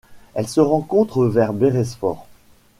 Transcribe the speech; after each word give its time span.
Elle 0.33 0.47
se 0.47 0.59
rencontre 0.59 1.25
vers 1.27 1.53
Beresford. 1.53 2.25